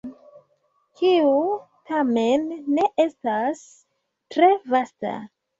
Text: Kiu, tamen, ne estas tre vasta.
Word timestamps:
Kiu, 1.01 1.33
tamen, 1.91 2.47
ne 2.79 2.87
estas 3.05 3.63
tre 4.37 4.53
vasta. 4.73 5.17